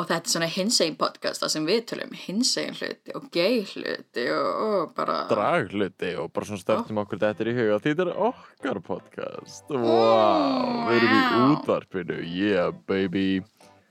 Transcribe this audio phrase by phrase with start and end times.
[0.00, 4.26] og þetta er svona hinsegin podcast þar sem við tölum hinsegin hluti og gay hluti
[4.32, 8.06] og, og bara dragluti og bara svona stöfnum okkur þetta er í huga því þetta
[8.06, 9.64] er okkar podcast.
[9.70, 12.20] Wow, við erum í útvarpinu.
[12.24, 13.42] Yeah baby.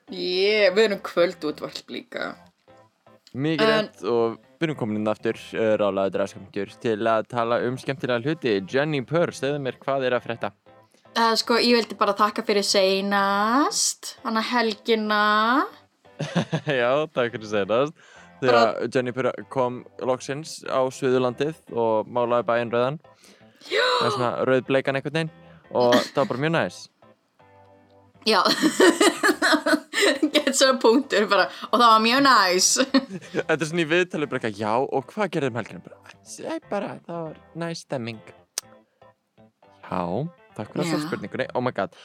[0.09, 2.31] Yeah, við erum kvöld útvarp líka.
[3.37, 7.77] Mikið rétt og við erum komin inn aftur uh, rálaði dragskamtur til að tala um
[7.77, 8.55] skemmtilega hluti.
[8.65, 10.51] Jenny Purr, segðu mér hvað er að frétta?
[11.13, 15.21] Uh, sko, ég vildi bara þakka fyrir seinast hana helgina
[16.81, 17.93] já, takk fyrir senast
[18.39, 22.99] þegar Jenny Purr kom loksins á Suðurlandið og málaði bæinn rauðan
[23.67, 25.33] það er svona rauðbleikan einhvern veginn
[25.75, 26.79] og það var bara mjög næs
[28.27, 28.39] já
[30.33, 32.69] gett svona punktur bara og það var mjög næs
[33.35, 35.81] Þetta er svona í viðtalið bara eitthvað, já, og hvað gerðum helgina?
[35.85, 35.97] Bara,
[36.39, 38.19] "Æ, bara, það var næst stemming.
[39.89, 40.01] Já,
[40.57, 40.91] takk fyrir Já.
[40.91, 41.95] þessar spurningunni, oh my god.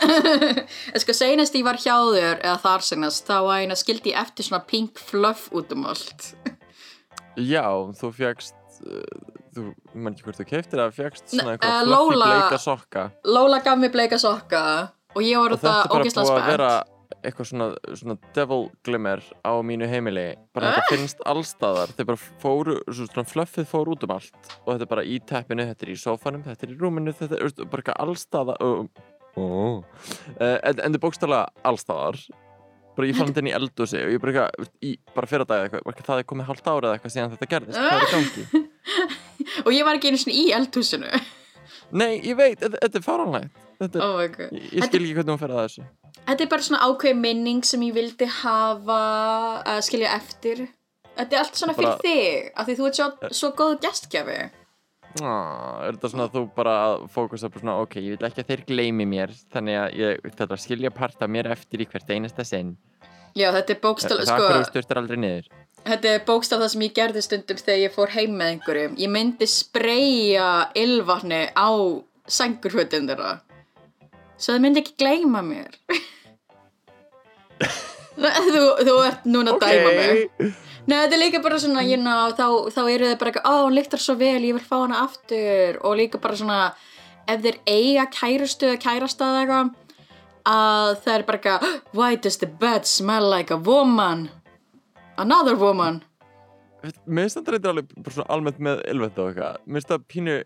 [0.00, 0.62] Uh,
[0.94, 4.20] En sko seinast ég var hjá þér eða þar seinast þá var eina skildi ég
[4.22, 6.30] eftir svona pink fluff út um allt
[7.40, 7.64] já,
[8.00, 11.76] þú fjagst, uh, þú, ég man ekki hvort þú keiftir það, fjagst svona eh, eitthvað
[11.84, 13.04] fluffy Lola- bleika sokka.
[13.24, 14.62] Lola gaf mér bleika sokka
[15.14, 16.72] og ég var Og út þetta að er bara ógislega búið að spennt vera
[17.26, 17.66] eitthvað svona,
[17.98, 20.26] svona devil glimmer á mínu heimili.
[20.56, 24.36] Bara þetta finnst allstaðar, þeir bara fóru, svo svona fluffið fór út um allt.
[24.64, 27.40] Og þetta er bara í teppinu, þetta er í sófanum, þetta er í rúminu, þetta
[27.42, 28.62] er, bara allstaðar.
[28.64, 28.86] Uh,
[29.38, 29.82] Oh.
[30.38, 32.18] En, en þið bókstala allstaðar
[32.96, 34.46] bara ég fann þetta inn í eldúsi og ég bara
[35.14, 37.78] bara fyrir dag eitthvað, eitthvað, það er komið hálft ára eða eitthvað síðan þetta gerðist,
[37.80, 38.62] hvað er gangi?
[39.64, 41.22] og ég var ekki einu svona í eldhúsinu.
[42.00, 43.64] Nei, ég veit, þetta, er fáránlegt.
[43.80, 44.36] Þetta oh ég,
[44.74, 45.86] ég skil ekki hvernig hún fer að þessu.
[46.26, 49.00] Þetta er bara svona ákveð minning sem ég vildi hafa
[49.64, 50.66] að skilja eftir.
[51.16, 53.08] Þetta er allt svona fyrir Bara- þig af því þú ert svo,
[53.40, 54.40] svo góð gestgjafi.
[54.44, 54.59] ah,
[55.18, 56.74] Er þetta svona að þú bara
[57.10, 60.54] fókusa bara svona, ok, ég vil ekki að þeir gleymi mér þannig að ég þetta
[60.54, 62.76] að skilja part af mér eftir í hvert einasta sinn
[63.38, 65.50] Já, þetta er bókstala, Það sko styrtir aldrei niður
[65.80, 68.96] Þetta er bókstaf það sem ég gerði stundum þegar ég fór heim með einhverjum.
[69.00, 71.70] Ég myndi spreyja ylvatni á
[72.28, 73.38] sængurfötin þeirra.
[74.36, 75.78] Svo þau myndi ekki gleyma mér.
[78.20, 80.60] þú, þú ert núna að dæma mig.
[80.88, 83.54] Nei, þetta er líka bara svona, you know, þá, þá eru þau bara eitthvað, ó,
[83.66, 85.80] hún lyktar svo vel, ég vil fá hana aftur.
[85.84, 86.60] Og líka bara svona,
[87.28, 89.72] ef þeir eiga kærustu eða kærasta eða eitthvað,
[90.50, 94.30] að það er bara eitthvað, why does the bed smell like a woman?
[95.20, 96.00] Another woman.
[96.80, 100.04] Mér finnst þetta reyndar alveg bara svona almennt með ylvett og eitthvað Mér finnst það
[100.08, 100.36] pínu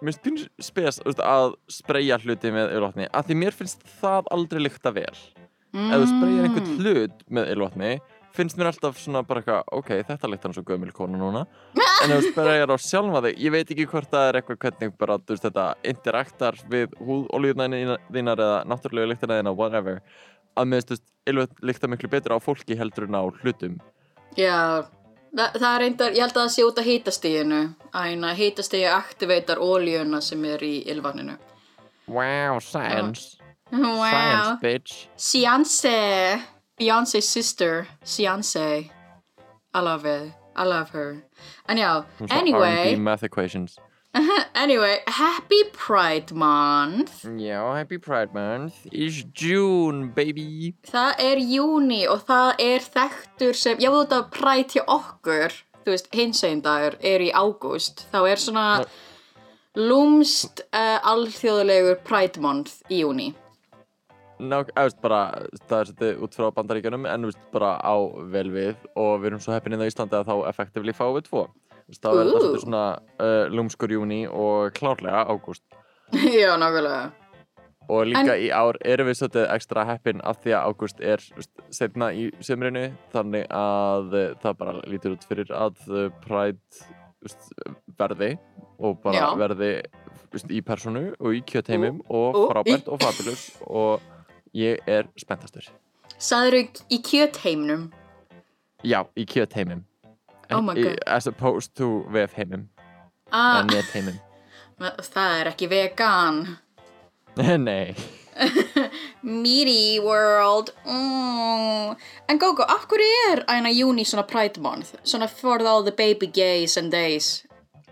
[0.00, 4.30] Mér finnst pínu spes veist, að spreyja hluti með ylvatni af því mér finnst það
[4.34, 7.92] aldrei lykta vel Ef þú spreyjar einhvern hlut með ylvatni
[8.36, 11.44] finnst mér alltaf svona bara eitthvað ok, þetta lyktar hann svo gömul kona núna
[11.76, 14.94] en ef þú spreyjar á sjálfa þig ég veit ekki hvort það er eitthvað hvernig
[15.00, 20.00] bara þú veist, þetta interaktar við húðolíðuna þínar eða náttúrulega lyktina þína whatever
[20.56, 23.76] að mér finnst ylvett lykta miklu betur á fólki heldur en á hlutum
[24.38, 24.86] Já,
[25.30, 27.58] Þa, það er reyndar, ég held að það sé út af hitastíginu.
[27.94, 31.36] Æna, hitastígi aktiveitar ólíuna sem er í ylvaninu.
[32.10, 33.40] Wow, science
[33.72, 34.02] Wow.
[34.02, 36.40] Science, bitch Beyoncé,
[36.80, 38.90] Beyoncé's sister, Beyoncé.
[39.74, 40.32] I love it.
[40.56, 41.22] I love her.
[41.68, 43.76] En já, er anyway, math equations
[44.54, 47.24] anyway, happy Pride Month.
[47.24, 53.78] Já, happy pride month It's June, baby Það er júni og það er þekktur sem,
[53.78, 55.54] já veit að Pride hjá okkur,
[55.84, 58.66] þú veist, hinsegin dagur er í ágúst, þá er svona
[59.76, 63.30] lúmst uh, alþjóðulegur Pride Month í júni.
[64.40, 65.20] Ná, veist bara,
[65.68, 67.94] það er svolítið út frá bandaríkjunum en veist bara á
[68.32, 71.46] vel við og við erum svo heppinni á Íslandi að þá effektivli fáum við tvo
[71.90, 72.30] Veist, Þá er Ú.
[72.30, 72.82] svolítið svona
[73.18, 75.64] uh, lúmskur júni og klárlega ágúst
[76.42, 77.10] já, nákvæmlega.
[77.90, 81.24] og líka í ár erum við svolítið ekstra heppin af því að ágúst er
[81.74, 85.82] setna í sömrinu þannig að uh, það bara lítur út fyrir að
[86.22, 86.86] Pride
[87.20, 87.50] veist,
[87.98, 88.36] verði
[88.80, 89.26] og bara Já.
[89.36, 89.72] verði
[90.48, 94.06] í personu og í kjötheimum og, frábært og fabulous og
[94.56, 95.68] ég er spenntastur
[96.20, 96.58] Saður
[96.92, 97.88] í kjötheimnum?
[98.84, 99.86] Já, í kjötheimum
[100.50, 100.98] Oh my God.
[101.06, 102.68] As opposed to vefheimum
[103.30, 104.18] Ah, eða netheimum
[105.14, 106.40] það er ekki vegan.
[107.36, 107.94] Nei,
[109.22, 111.96] Meaty world mm.
[112.28, 114.96] En Gogo, af hverju er aðeina júni svona Pride Month?
[115.04, 117.44] Svona for all the baby gays and days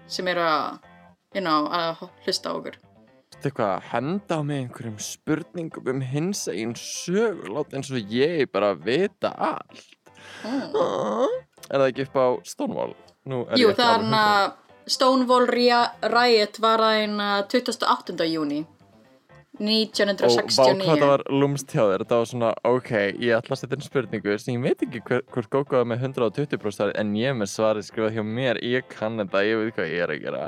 [0.09, 0.79] sem eru að,
[1.37, 2.79] you know, að hlusta okkur
[3.39, 8.11] Þetta eitthvað að henda á mig einhverjum spurningum um hins einn sögur, láta eins og
[8.11, 9.85] ég bara vita allt.
[10.43, 11.37] mm.
[11.69, 12.97] Er það ekki upp á Stonewall?
[13.29, 18.27] Jú, það er að Stonewall Riot var aðeina 28.
[18.27, 18.65] júni
[19.59, 23.61] Og vá hvað 1969 var lúmst hjá þér, þetta var svona, ok, ég ætla að
[23.63, 27.35] setja inn spurningu sem ég veit ekki hver, hvort Góko er með 120% en ég
[27.39, 30.45] með svarið skrifað hjá mér, ég kann þetta, ég veit hvað ég er að gera.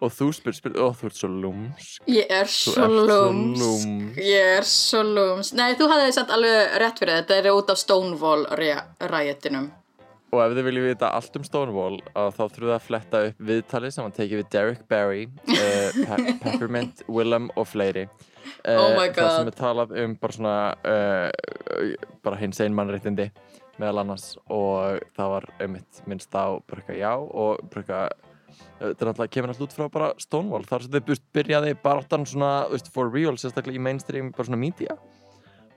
[0.00, 2.08] Og þú spyr, spyr, ó þú ert svo lúmsk.
[2.08, 4.18] Ég er svo lúmsk.
[4.22, 7.36] Ég er svo lúms Nei, þú hafði samt alveg rétt fyrir þetta.
[7.36, 9.70] Þetta er út af Stonewall Riotinum
[10.32, 13.90] Og ef þið viljið vita allt um Stonewall, þá þurfum við að fletta upp viðtalið
[13.92, 18.06] sem hann tekið við Derek Barry, uh, Pe Peppermint, Willem og fleiri.
[18.64, 20.56] Uh, Oh Það sem er talað um bara svona,
[20.88, 23.28] uh, bara hins einn mannréttindi
[23.76, 24.30] meðal annars.
[24.48, 28.28] Og það var einmitt minnst á bara eitthvað já og bara eitthvað,
[28.80, 32.54] þetta er náttúrulega kemur alltaf út frá bara Stonewall, þar sem þið byrjaði baráttan svona,
[32.70, 34.96] þú veist, for real, sérstaklega í mainstream, bara svona media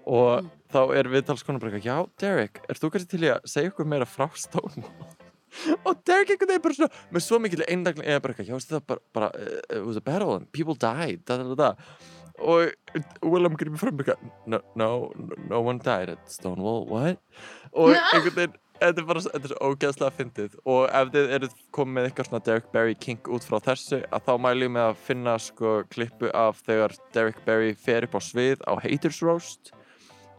[0.05, 0.49] og Mm.
[0.73, 3.87] þá er viðtalskona bara eitthvað, já, Derek, er þú kannski til í að segja okkur
[3.87, 5.13] meira frá Stonewall?
[5.87, 8.83] og Derek einhvern veginn bara svona, með svo mikil eindaglega, eða bara eitthvað, já, það
[8.91, 11.69] bara, bara uh, it was a battle and people died, da da da
[12.35, 12.73] og
[13.23, 14.89] Willem gripir fram eitthvað, no, no,
[15.47, 17.21] no one died at Stonewall, what?
[17.71, 21.55] og einhvern veginn, þetta er bara, þetta er svo ógeðslega fyndið og ef þið eruð
[21.77, 24.89] komið með eitthvað svona Derek Barry kink út frá þessu að þá mælu ég með
[24.89, 29.71] að finna sko klippu af þegar Derek Barry fer upp á svið á Haters Roast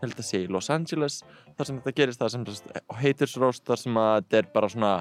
[0.02, 1.20] held að sé í Los Angeles
[1.56, 4.94] þar sem þetta gerist það sem Roast þar sem að þetta er bara svona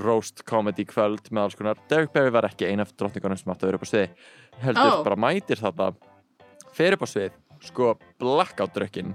[0.00, 1.80] roast comedy kvöld með alls konar.
[1.90, 4.08] Derek Barry var ekki ein af drottningunum sem átti að vera upp á sviði.
[4.62, 5.04] Heldur Ó.
[5.04, 5.90] bara mætir þetta
[6.74, 9.14] fer upp á svið sko blackout drukkin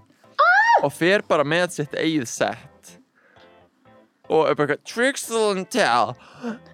[0.84, 2.94] og fer bara með sitt eigið set
[4.30, 6.16] og bara eitthvað Trixel and tell.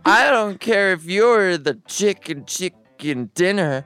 [0.06, 3.86] I don't care if you're the chicken chicken dinner.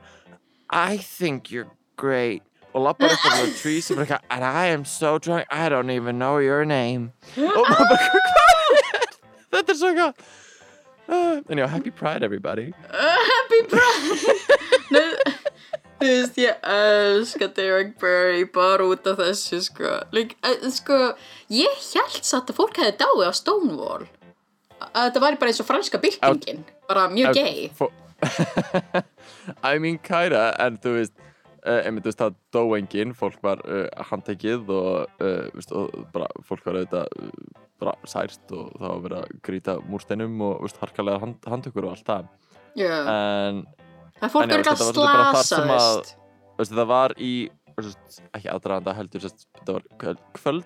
[0.69, 2.41] I think you're great
[2.73, 5.69] og lappar upp á the tree sem bara eitthvað and I am so drunk I
[5.69, 9.09] don't even know your name og maður bara hvað er
[9.55, 10.13] þetta er svo eitthvað
[11.09, 14.35] Uh, en já, happy pride everybody Happy Pride
[14.93, 15.07] Nei,
[15.99, 19.95] Þú veist, ég elska Derek Barry bara út af þessu, sko.
[20.15, 20.99] Like, uh, sko,
[21.51, 24.05] ég held satt að fólk hefði dáið á Stonewall.
[24.93, 26.61] Að þetta væri bara eins og franska byltingin.
[26.87, 27.67] Bara mjög gay.
[29.71, 31.28] I mean kinda en þú veist uh,
[31.63, 36.27] einmitt þú veist það dó enginn fólk var uh, handtekið og, uh, veist, og bara
[36.47, 41.19] fólk var auðvitað uh, bara særst og það var að grýta múrsteinum og veist, harkalega
[41.23, 42.27] hand, handtökur og allt það
[42.79, 42.95] Já.
[43.09, 43.63] en
[44.29, 46.11] fólk en er var svolítið bara þar sem að-
[46.59, 47.33] veist, það var í
[48.35, 49.85] ekki aðdraðanda heldur það var
[50.35, 50.65] kvöld,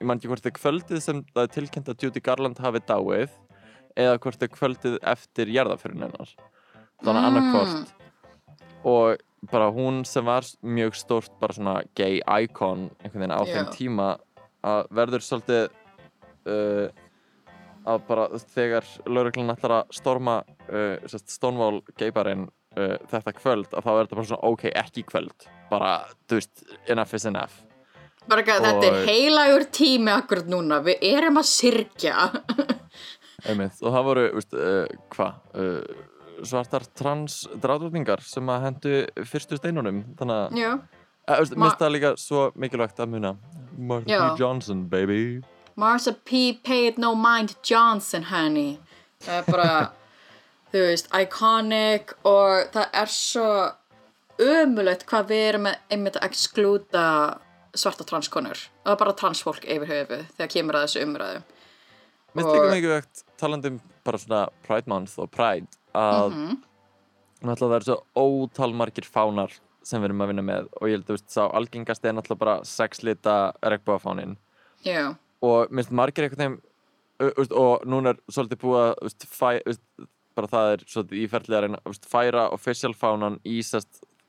[0.00, 2.80] ég man ekki hvort það er kvöldið sem það er tilkynnt að Judy Garland hafi
[2.88, 3.30] dáið
[3.96, 6.32] eða hvort það er kvöldið eftir jarðafyrin hennar
[7.04, 7.28] þannig að Mm.
[7.28, 7.92] annarkvort
[8.84, 9.18] og
[9.50, 13.54] bara hún sem var mjög stórt bara svona gay icon einhvern veginn á Já.
[13.54, 14.08] þeim tíma
[14.64, 15.64] að verður svolítið
[16.48, 16.86] uh,
[17.84, 20.38] að bara þegar lauruglan ætlar að storma
[20.70, 22.48] uh, sest, Stonewall gaybarinn
[22.78, 25.94] uh, þetta kvöld að þá er þetta bara svona ok, ekki kvöld bara,
[26.28, 27.62] þú veist, enough is enough
[28.24, 30.78] Bara ekki að þetta er heilagur tími akkurat núna.
[30.84, 32.28] Við erum að syrkja.
[33.48, 33.76] Einmitt.
[33.82, 36.04] og það voru, veist, uh, hvað uh,
[36.42, 38.94] svartar trans drátúrningar sem að hendu
[39.28, 40.54] fyrstu steinunum þannig að
[41.24, 43.30] Ma- Mér finnst það líka svo mikilvægt að muna
[43.78, 44.20] Martha Já.
[44.34, 44.40] P.
[44.42, 45.20] Johnson, baby
[45.76, 46.52] Marsha P.
[46.62, 48.76] Paid No Mind Johnson, honey.
[49.24, 49.70] Það er bara,
[50.70, 53.48] þú veist, iconic og það er svo
[54.44, 57.06] ömulegt hvað við erum einmitt að exklúta
[57.74, 58.60] svarta transkonur.
[58.84, 61.42] Og það er bara transfólk yfir höfu þegar kemur að þessu umræðu.
[62.34, 66.62] Mér finnst líka mikilvægt talandi um bara svona Pride Month og Pride að mm Mhm.
[67.44, 71.10] náttúrulega það eru svo ótalmargir fánar sem við erum að vinna með og ég held
[71.12, 74.36] að sá algengast er náttúrulega bara sexlita regnbóðafánin
[74.84, 76.60] Já, og mér finnst margir eitthvað þeim
[77.52, 82.94] og núna er svolítið búið að bara það er svolítið íferðlega að reyna færa official
[82.94, 83.60] fánan í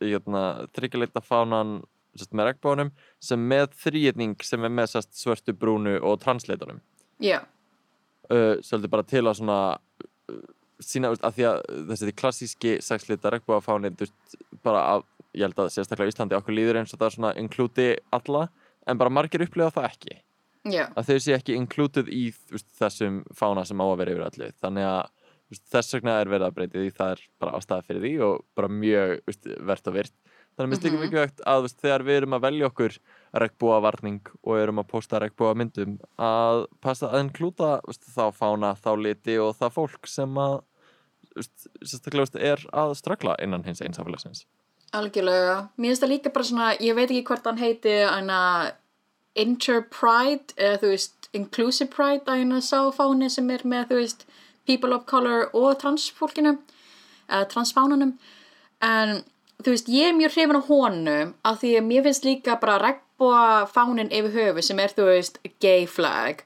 [0.01, 1.83] hérna, þryggjuleita fánan
[2.31, 6.79] með regnbóðunum sem með þrýjetning sem er með sest, svörtu brúnu og transleitunum.
[7.19, 7.41] Já,
[8.29, 9.59] uh, svolítið bara til að svona
[10.83, 11.59] sína, að því að
[11.91, 13.93] þessi klassíski sexlita regnbóðafáni
[14.65, 17.33] bara að, ég held að sérstaklega í Íslandi okkur líður eins og það er svona
[17.41, 18.47] inklúti alla
[18.85, 20.17] en bara margir upplifa það ekki.
[20.65, 24.23] Já, að þau sé ekki included í veist, þessum fána sem á að vera yfir
[24.25, 25.01] allir þannig að
[25.53, 28.39] veist, þess vegna er verið að breyta því það er bara ástæða fyrir því og
[28.57, 30.15] bara mjög veist, verðt og virt
[30.55, 31.03] þannig að mér líka Mhm.
[31.05, 32.97] mikilvægt að veist, þegar við erum að velja okkur
[33.35, 39.37] regnbúavarning og erum að posta regnbúa myndum að passa að inklúta þá fána, þá liti
[39.37, 40.61] og það fólk sem að
[41.35, 44.45] veist, veist, er að ströggla innan hins einsafélagsins
[44.93, 45.69] Algjörlega.
[45.77, 48.71] Mér finnst það líka bara svona, ég veit ekki hvort hann heiti
[49.35, 54.25] Interpride, eða þú veist, Inclusive Pride, að hérna sáfáni sem er með, þú veist,
[54.65, 56.53] People of Color og transfólkinu,
[57.27, 58.13] eða transfánunum.
[58.81, 59.23] En,
[59.63, 62.79] þú veist, ég er mjög hrifin á honum af því að mér finnst líka bara
[62.81, 66.43] regnbúa fánin yfir höfu sem er, þú veist, gay flag.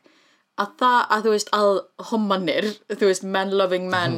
[0.60, 1.74] Að það, að þú veist, að
[2.12, 4.18] homanir, þú veist, men-loving men,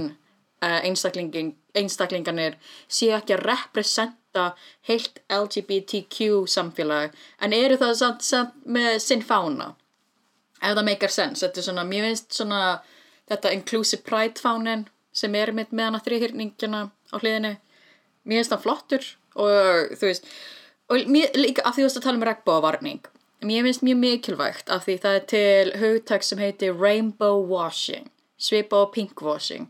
[0.62, 2.58] uh, einstaklingin, einstaklingarnir
[2.92, 4.48] séu ekki að representa
[4.88, 9.74] heilt LGBTQ samfélag en eru það samt, samt með sinn fána
[10.62, 12.62] ef það meikar sens þetta er svona, mér finnst svona
[13.32, 17.56] þetta inclusive pride fánin sem er með hana þrýhyrningina á hliðinu
[18.28, 20.32] mér finnst það flottur og þú veist
[20.92, 23.12] og mér, líka af því þú veist að tala um regnbóavarning
[23.48, 28.10] mér finnst mjög mikilvægt af því það er til hugtak sem heitir rainbow washing
[28.42, 29.70] svipa og pinkwashing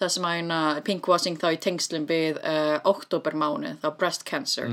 [0.00, 4.70] það sem að hérna pinkwashing þá í tengslum við uh, oktobermánu þá breast cancer.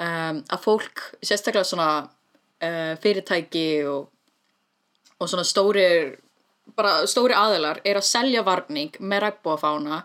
[0.00, 4.08] Um, að fólk sérstaklega svona uh, fyrirtæki og,
[5.18, 5.86] og svona stóri
[6.76, 10.02] bara stóri aðilar er að selja varning með regnbóafána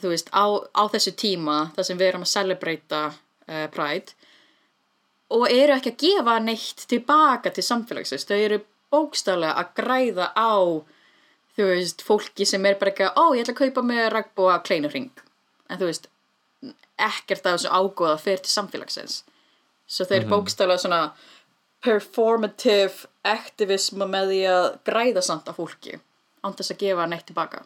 [0.00, 4.16] þú veist á, á þessu tíma þar sem við erum að celebrata uh, Pride
[5.34, 8.26] og eru ekki að gefa neitt tilbaka til samfélagsins.
[8.28, 8.60] Þau eru
[8.92, 10.54] bókstaflega að græða á
[11.54, 14.58] þú veist, fólki sem er bara ekki að, ó, ég ætla að kaupa með regnbóa
[14.66, 15.22] kleinurring
[15.70, 16.08] en þú veist,
[17.00, 19.22] ekkert af þessu ágóða fyrir til samfélagsins.
[19.86, 21.00] Svo þeir mm bókstaflega svona
[21.84, 25.98] performative activism með því að græða samt af fólki
[26.44, 27.64] án þess að gefa neitt tilbaka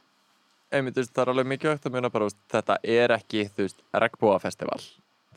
[0.74, 3.66] einmitt, þú veist, það er alveg mikilvægt að muna bara, veist, þetta er ekki, þú
[3.66, 4.80] veist, regnbúafestival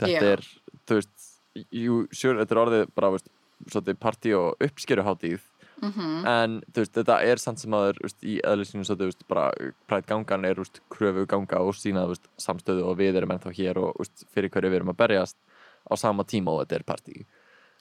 [0.01, 0.33] þetta Já.
[0.33, 0.43] er,
[0.89, 1.29] þú veist
[1.75, 3.23] jú, sure, þetta er orðið bara,
[3.67, 5.47] svolítið partí og uppskeruhátíð
[5.81, 9.49] mm en, þú veist, þetta er samt sem aður, í eðlisínu svo, þú veist, bara
[9.89, 13.33] prætt gangan er, þú veist, kröfu ganga og sína, þú veist, samstöðu og við erum
[13.33, 15.37] ennþá hér og, veist, fyrir hverju við erum að berjast
[15.89, 17.25] á sama tíma og þetta er partí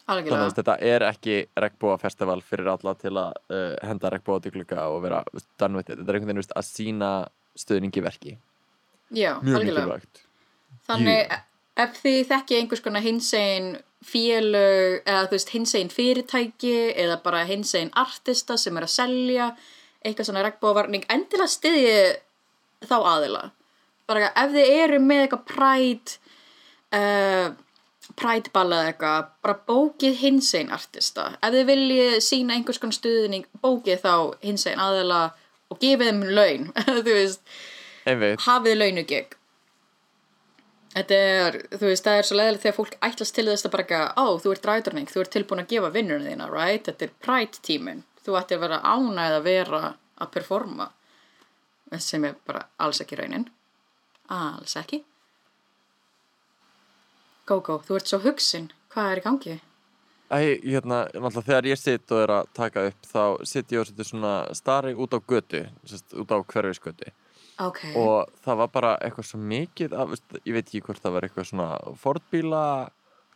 [0.07, 4.89] þannig að þetta er ekki regnbúafestival fyrir alla til að uh, henda regnbúa til glugga
[4.91, 5.45] og vera, it.
[5.61, 7.11] þetta er einhvern veginn, að sína
[7.61, 8.35] stöðningi verki.
[9.11, 10.25] Já, mjög mikilvægt.
[10.89, 11.39] Þannig Jú.
[11.85, 13.71] ef þið þekki einhvers konar hinsegin
[14.07, 19.49] félög eða þú veist hinsegin fyrirtæki eða bara hinsegin artista sem er að selja
[20.01, 21.97] eitthvað svona regnbóðvarning endilega styðji
[22.89, 23.43] þá aðila.
[24.09, 26.15] Bara ef þið eru með eitthvað præt
[26.97, 27.51] uh,
[28.19, 31.29] prætball eða eitthvað bara bókið hinsegin artista.
[31.43, 34.15] Ef þið viljið sína einhvers konar stuðning bókið þá
[34.47, 35.21] hinsegin aðila
[35.71, 36.71] og gefið þeim laun
[37.07, 37.55] þú veist
[38.09, 39.37] einmitt, hafið launugig
[40.91, 43.85] Þetta er, þú veist, það er svo leðilegt þegar fólk ætlast til þess að bara
[43.85, 46.83] ekki að, ó, þú ert ræðurning, þú ert tilbúin að gefa vinnurinn þína, right?
[46.89, 48.01] Þetta er pride tíminn.
[48.27, 49.83] Þú ættir að vera ánægð að vera
[50.19, 50.89] að performa.
[52.03, 53.47] Sem er bara alls ekki raunin.
[54.35, 55.05] Alls ekki.
[57.47, 58.69] Gógó, þú ert svo hugsin.
[58.91, 59.57] Hvað er í gangi?
[60.31, 63.89] Æ, hérna, náttúrulega þegar ég sitt og er að taka upp þá sitt ég og
[63.89, 67.11] setja svona stari út á götu, sest, út á hverfisgötu.
[67.61, 67.81] Ok.
[67.99, 71.27] og það var bara eitthvað svo mikið af, veist, ég veit ekki hvort það var
[71.27, 71.67] eitthvað svona
[72.01, 72.63] fordbíla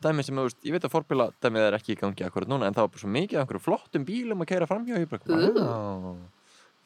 [0.04, 2.70] dæmi sem, þú veist, ég veit að fordbíla dæmið er ekki í gangi akkurat núna
[2.70, 5.42] en það var bara svo mikið af einhverju flottum bílum að keira framhjá ég bara,
[5.58, 6.16] wow,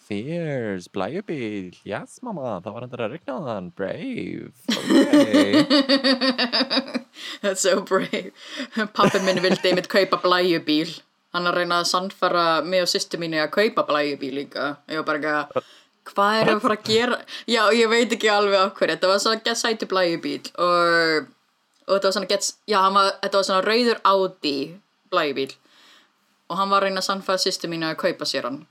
[0.08, 5.08] fierce, blæjubíl yes mamma, það var hendur að rigna á þann brave, ok
[7.42, 8.32] That's so brave.
[8.94, 10.90] Pappi minn vildi einmitt kaupa blæjubíl.
[11.34, 14.70] Hann að reyna að sannfara mig og sýstu mínu að kaupa blæjubíl líka.
[14.88, 15.68] Ég var bara ekki að,
[16.12, 17.18] hvað er að fara að gera?
[17.50, 18.94] Já, ég veit ekki alveg af hverju.
[18.94, 21.28] Þetta var svona gett sætu blæjubíl og,
[21.86, 24.56] og þetta var svona gett, já, var, þetta var svona rauður Audi
[25.12, 25.54] blæjubíl.
[26.48, 28.62] Og hann var að reyna að sannfara sýstu mínu að kaupa sér hann.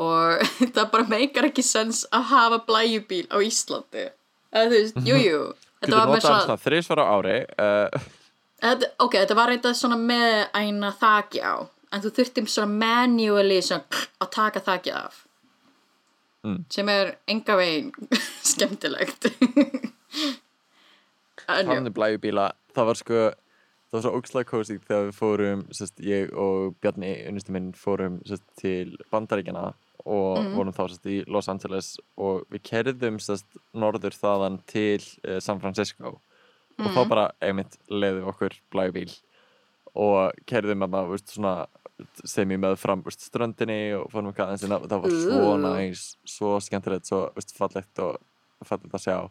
[0.00, 0.40] Og
[0.76, 4.06] það bara meikar ekki sens að hafa blæjubíl á Íslandi.
[4.52, 5.42] Eða þú veist, jú, jú.
[5.82, 8.08] Þetta Getur notað hann svona, svona þrísvar á ári uh,
[8.62, 11.54] Þetta, ok, þetta var eitthvað svona með eina þaki á
[11.92, 15.20] en þú þurftum svona manually svona að taka þakið af
[16.42, 16.64] Mm.
[16.74, 17.92] sem er enga veginn
[18.50, 19.28] skemmtilegt
[21.46, 23.20] Talandi blæjubíla, það var sko
[23.92, 28.20] það var svo ógslag kósí þegar við fórum sest, ég og Bjarni, unnustu minn fórum
[28.26, 29.74] sest, til Bandaríkjana
[30.06, 30.54] og Mhm.
[30.56, 33.20] vorum þá sest, í Los Angeles og við kerðum
[33.74, 36.20] norður þaðan til uh, San Francisco og
[36.78, 36.94] Mhm.
[36.96, 39.12] þá bara einmitt leiðum okkur blæjubíl
[39.94, 41.66] og kerðum að það svona
[42.24, 45.58] sem ég með fram veist, ströndinni og fórum eitthvað aðeins á- það var svo Ooh.
[45.60, 48.16] næs, svo skemmtilegt svo veist, fallegt og
[48.64, 49.30] fallegt að sjá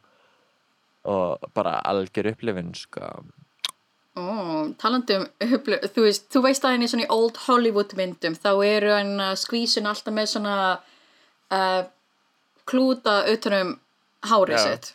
[1.03, 3.25] og bara algjör upplifin sko.
[4.19, 4.23] Ó,
[4.81, 8.49] talandi um upplif, þú veist, þú veist að henni svona í old Hollywood myndum þá
[8.67, 11.83] eru hann skvísun alltaf með svona uh,
[12.67, 13.77] klúta utanum
[14.27, 14.65] hárið Já.
[14.65, 14.91] sitt.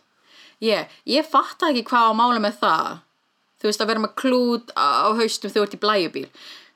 [0.64, 2.92] Ég, ég fatt ekki hvað á mála með það.
[3.56, 6.26] Þú veist að vera með klút á haustum þegar þú ert í blæjubíl.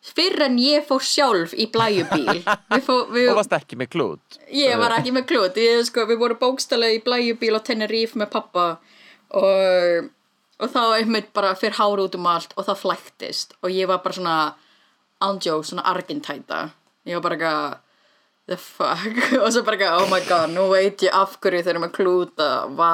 [0.00, 2.40] Fyrr en ég fór sjálf í blæjubíl
[2.94, 4.38] og varst ekki með klút.
[4.49, 8.32] Ég var ekki með klút, ég, sko, við vorum bókstælega í blæjubíl á Tenerife með
[8.32, 8.64] pappa
[9.37, 10.09] og,
[10.61, 13.57] og þá einmitt bara fyrir hári út um allt og það flæktist.
[13.64, 14.37] Og ég var bara svona
[15.21, 16.69] ándjók, svona argentæta.
[17.09, 17.79] Ég var bara eitthvað
[18.50, 19.14] the fuck?
[19.43, 21.93] Og svo bara eitthvað, oh my god, nú veit ég af hverju þeir eru með
[21.97, 22.49] klúta.
[22.76, 22.90] Vá,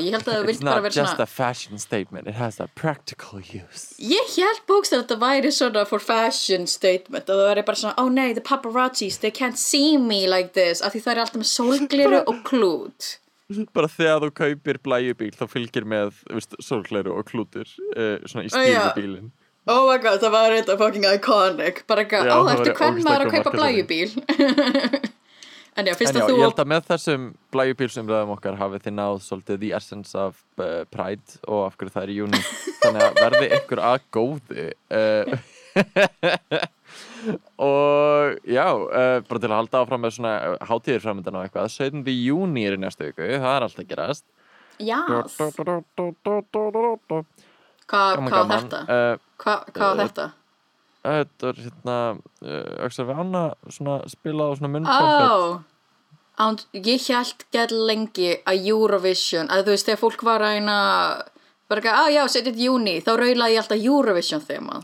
[0.00, 2.38] ég held að það It's vilt bara not vera just svona a fashion statement, it
[2.38, 3.98] has a practical use.
[3.98, 7.26] Ég held bókstælega að þetta væri svona for fashion statement.
[7.26, 10.80] Og það væri bara svona, oh nei, the paparazzis, they can't see me like this.
[10.80, 13.14] Af því það er alltaf með sólgliru og klút
[13.76, 18.52] bara þegar þú kaupir blæjubíl þá fylgir með veist, sólklæru og klútur uh, svona í
[18.52, 18.84] Ó, já.
[18.92, 19.32] stílubílin
[19.64, 21.78] Oh my god, það var þetta fucking iconic.
[21.88, 24.10] Bara eitthvað, Já, ó, það væri hvern maður að kaupa blæjubíl
[25.74, 27.22] En já, fyrst En já, að þú ég held að með þessum
[27.54, 32.04] blæjubílsumræðum okkar hafið þið náð svolítið the essence of uh, pride og af hverju það
[32.04, 32.42] er í júni
[32.84, 34.68] þannig að verði ykkur að góðu
[35.00, 35.34] uh,
[37.68, 40.34] og já uh, bara til að halda áfram með svona
[40.68, 42.04] hátíðir framöndan og eitthvað 17.
[42.12, 44.26] júni er í næstu viku, það er alltaf gerast
[44.82, 45.44] Já, hvað
[48.26, 48.80] hva var þetta?
[48.88, 50.30] Uh, Hvað hva var þetta?
[51.04, 51.96] Þetta er hérna
[52.86, 55.70] Öxar við Anna svona spila á svona Ó, munntrompet
[56.40, 60.78] án, ég held gett lengi að Eurovision, að þú veist, þegar fólk var að eina
[61.70, 64.80] bara ekki, á já, setjum júni þá raulaði ég alltaf Eurovision þema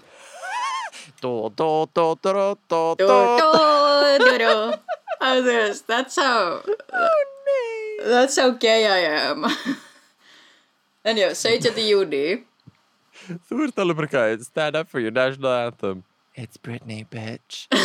[1.20, 3.06] Do, do, do, do, do, do, do.
[4.40, 4.54] dú.
[5.20, 6.62] Að þú veist, that's how
[8.04, 9.44] that's how gay I am
[11.04, 11.76] En já, 17.
[11.88, 12.44] júni
[13.48, 16.02] Þú ert alveg bara hvað, stand up for your national anthem
[16.34, 17.66] It's Britney, bitch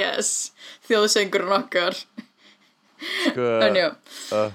[0.00, 0.50] yes,
[0.88, 3.88] þjóðsengurinn okkar sko, en já,
[4.34, 4.50] uh,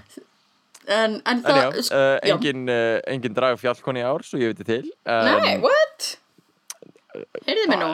[0.91, 4.51] en, en En já, það uh, engin, uh, engin draga fjallkonni í ár, svo ég
[4.51, 6.17] veit til um, nei, what?
[7.47, 7.89] Heyrðu mig nú.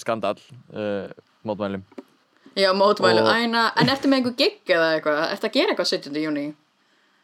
[0.00, 0.36] Skandal,
[0.74, 1.08] uh,
[1.46, 1.84] mótmælum.
[2.58, 5.90] Já, mótmælu, Og- æna, en ertu með einhver gig eða eitthvað, ertu að gera eitthvað
[5.94, 6.18] 17.
[6.24, 6.48] júni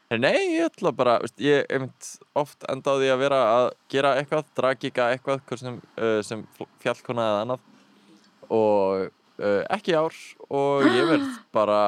[0.07, 4.13] Nei, ég ætla bara, veist, ég einmitt oft enda á því að vera að gera
[4.21, 6.45] eitthvað, dragika eitthvað, sem, uh, sem
[6.79, 7.65] fjallkona eða annað.
[8.55, 9.09] Og
[9.43, 10.15] uh, ekki ár.
[10.47, 11.27] Og ég verð
[11.59, 11.81] bara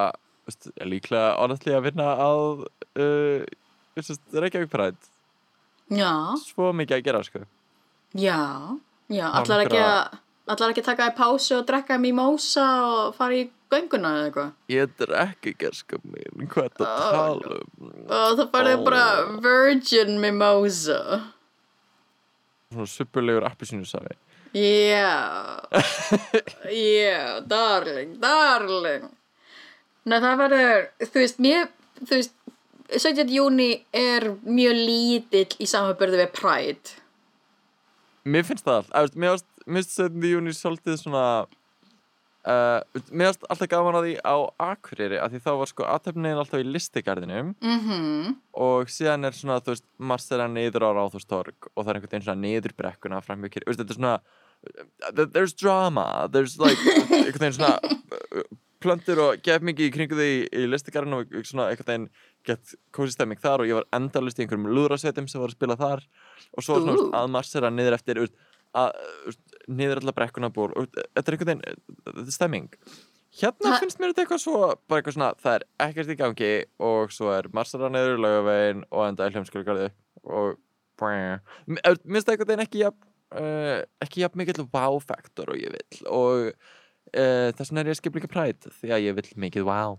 [0.48, 2.66] veist, líklega honestly að vinna að
[2.98, 3.46] uh,
[4.34, 4.98] Reykjavík Pride,
[5.94, 6.10] já,
[6.42, 7.44] svo mikið að gera sko.
[8.14, 8.40] Já,
[9.12, 10.18] já, allar ekki að
[10.48, 14.72] allar ekki að taka í pásu og drekka mimosa og fara í gönguna eða eitthvað
[14.72, 17.90] Ég drekk ekki gerska mín, hvað er þetta að tala um?
[18.06, 18.84] og það farið Ó.
[18.86, 19.04] bara
[19.44, 21.00] virgin mimosa
[22.68, 24.12] Svona suppulegur appisínusafi.
[24.52, 25.60] Já,
[26.68, 29.06] já, darling, darling.
[30.08, 31.70] Nei, það verður, þú veist, mér,
[32.02, 32.34] þú veist,
[32.92, 33.28] 17.
[33.32, 36.94] júni er mjög lítill í samanbörðu við Pride.
[38.24, 40.28] Mér finnst það allt, mér finnst, mér finnst 17.
[40.32, 41.24] júni svolítið svona
[42.48, 44.36] uh, mér finnst alltaf gaman að því á
[44.68, 47.54] Akureyri að því þá var sko aðtöfnin alltaf í listigarðinum.
[47.62, 52.10] Mm og síðan er svona, þú veist, marsera niður á Ráðhústorg og það er einhvern
[52.10, 56.78] veginn svona niður brekkuna fram með kyrr, þetta er svona uh, there's drama, there's like
[56.82, 58.48] einhvern veginn svona uh,
[58.82, 62.08] plöntur og gef mikið í kringu því í listigarðinu og svona einhvern veginn
[62.48, 65.76] gett kósi stemming þar og ég var endalust í einhverjum lúðrasveitum sem var að spila
[65.80, 66.04] þar
[66.54, 67.12] og svo svona, uh.
[67.20, 68.98] að marsera niður eftir að,
[69.68, 72.68] niður alla brekkuna ból og þetta er einhvern veginn, uh, þetta er stemming.
[73.38, 74.56] Hérna Ha- finnst mér þetta eitthvað svo
[74.88, 76.52] bara eitthvað svona, það er ekkert í gangi
[76.88, 79.90] og svo er marsara niður laugavegin og enda hljómskjölugarði
[80.24, 80.58] og
[80.98, 83.08] mér finnst það einhvern veginn ekki jafn,
[83.38, 88.00] uh, ekki jafn mikill wow-faktor og ég vill og uh, þess vegna er ég að
[88.00, 89.98] skipla ekki præt því að ég vill mikið wow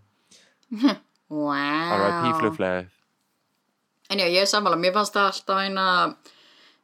[1.30, 1.94] Wow.
[2.00, 2.40] R.I.P.
[2.40, 2.88] flugflæð
[4.10, 5.86] En já, ég er sammála, mér fannst það alltaf eina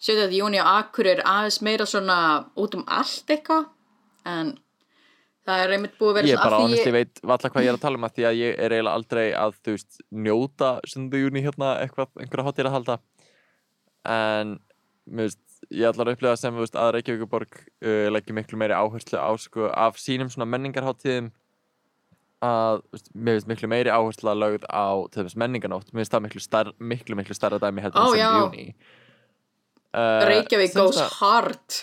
[0.06, 0.36] 17.
[0.38, 2.18] júni á Akureyri aðeins meira svona
[2.62, 3.72] út um allt eitthvað,
[4.30, 4.52] en
[5.46, 7.72] það er einmitt búið að vera Ég svona bara því honestly veit valla hvað ég
[7.72, 10.70] er að tala um að því að ég er eiginlega aldrei að þú veist njóta
[10.94, 11.08] 7.
[11.24, 13.00] júni hérna eitthvað, einhverja hátíð að halda
[14.16, 14.54] en
[15.06, 15.42] mér veist
[15.74, 19.70] ég ætlar að upplega sem veist, að Reykjavíkuborg uh, leggja miklu meiri áherslu á sko,
[19.74, 21.32] af sínum svona menningarháttíðum
[22.43, 26.12] að veist, mér finnst miklu meiri áherslu að lögð á til þess menningarnótt, mér finnst
[26.17, 28.19] það miklu, star, miklu, miklu starra dæmi heldur 7.
[28.19, 28.30] já.
[28.41, 28.65] júni
[29.95, 31.80] uh, Reykjavík sem goes svona- hard.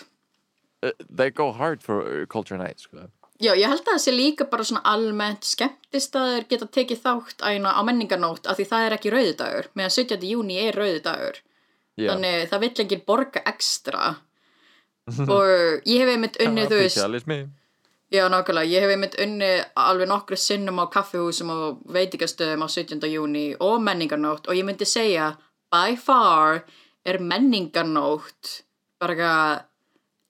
[0.85, 3.07] uh, they go hard for uh, culture night sko.
[3.41, 7.73] já, ég held að það sé líka bara svona almennt skemmtistaður geta tekið þátt æna,
[7.73, 10.29] á menningarnótt af því það er ekki rauðudagur meðan 17.
[10.29, 11.41] júni er rauðudagur
[11.97, 12.13] Já.
[12.13, 14.13] þannig það vill ekki borga ekstra
[15.35, 17.01] og ég hef einmitt unnið þú veist.
[18.13, 18.69] Já, nákvæmlega.
[18.69, 23.07] Ég hef einmitt unni alveg nokkru sinnum á kaffihúsum og veitingastöðum á 17.
[23.09, 25.31] júni og menningarnótt og ég myndi segja
[25.73, 26.61] by far
[27.09, 28.51] er menningarnótt
[29.01, 29.63] bara eitthvað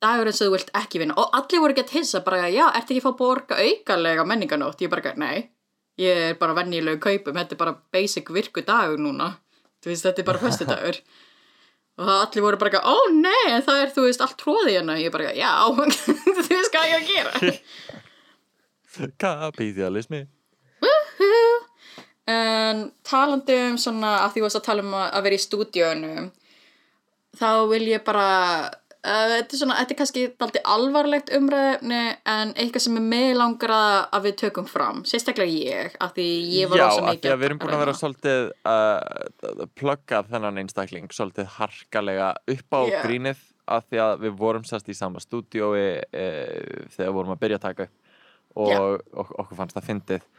[0.06, 3.04] dagurinn sem þú vilt ekki vinna og allir voru að hissa bara já, ertu ekki
[3.04, 4.80] að fá borga aukalega menningarnótt?
[4.80, 5.52] Ég bara, nei,
[6.00, 9.34] ég er bara venjulegu kaupum, þetta er bara basic virku dagur núna,
[9.84, 11.04] þú veist, þetta er bara föstu dagur
[12.00, 15.00] og það allir voru bara eitthvað, ó nei, það er þú veist allt tróði hérna,
[15.02, 15.52] ég bara, já,
[16.38, 17.34] þú veist hvað ég er að gera.
[19.24, 20.24] Kapitalismi.
[22.30, 26.12] En talandi um svona að því að tala um að vera í stúdíónu
[27.40, 28.28] þá vil ég bara
[29.04, 32.02] uh, þetta er svona, þetta er kannski aldrei alvarlegt umræðefni
[32.34, 36.72] en eitthvað sem er með langar að, við tökum fram sérstaklega ég, af því ég
[36.72, 40.30] var Já, rosa af mikið því að við erum búin að vera svolítið uh, pluggað
[40.34, 43.00] þennan einstakling svolítið harkalega upp á Já.
[43.08, 47.44] grínið af því að við vorum sérst í sama stúdíói uh, þegar við vorum að
[47.44, 47.90] byrja að taka
[48.54, 48.80] og, Já.
[49.20, 50.32] og okkur fannst það fyndið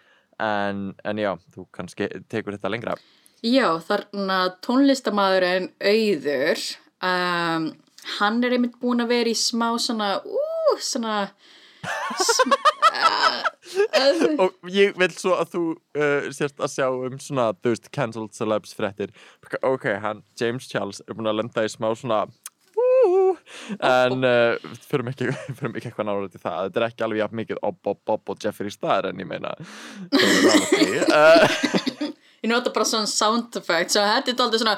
[0.43, 2.97] en, en já, þú kannski tekur þetta lengra
[3.45, 6.63] Já, þarna tónlistamæðurinn Auður
[7.05, 7.67] um,
[8.19, 11.17] hann er einmitt búin að vera í smá svona, ú, svona
[12.21, 12.55] sm,
[14.43, 18.35] og ég vil svo að þú uh, sérst að sjá um svona, þú veist, cancelled
[18.37, 19.13] celebs fréttir.
[19.63, 23.35] Ok, hann, James Charles er búin að lenda í smá svona uh,
[23.85, 26.61] en uh, fyrir ekki eitthvað náður til það.
[26.69, 29.65] Þetta er ekki alveg jafn mikið Obb, Obb og Jeffrey Star en ég meina uh,
[32.45, 34.77] Ég nota bara svona sound effect, svo þetta er aldrei svona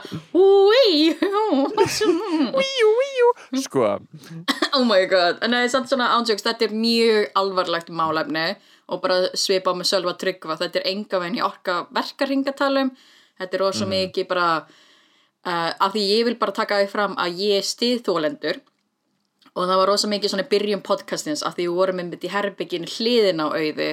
[3.64, 3.88] Sko,
[4.78, 5.40] oh my god.
[5.42, 8.46] En það er samt svona ánsjóks, þetta er mjög alvarlegt málefni
[8.86, 12.92] og bara svipa á með sölva tryggva, þetta er enga veginn í orka verkarringatalum,
[13.40, 17.42] þetta er rosa mikið bara uh, af því ég vil bara taka því fram að
[17.42, 18.62] ég er stiðþólendur
[19.56, 22.30] og það var rosa mikið svona í byrjun podcastins af því við vorum einmitt í
[22.30, 23.90] herbygginu hliðin á auði